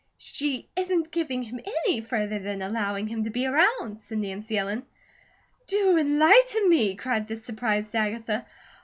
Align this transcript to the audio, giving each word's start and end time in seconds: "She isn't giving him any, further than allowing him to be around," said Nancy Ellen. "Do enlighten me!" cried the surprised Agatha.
"She 0.17 0.67
isn't 0.75 1.11
giving 1.11 1.43
him 1.43 1.59
any, 1.63 2.01
further 2.01 2.39
than 2.39 2.63
allowing 2.63 3.05
him 3.05 3.23
to 3.25 3.29
be 3.29 3.45
around," 3.45 4.01
said 4.01 4.17
Nancy 4.17 4.57
Ellen. 4.57 4.81
"Do 5.67 5.95
enlighten 5.95 6.67
me!" 6.69 6.95
cried 6.95 7.27
the 7.27 7.37
surprised 7.37 7.93
Agatha. 7.93 8.47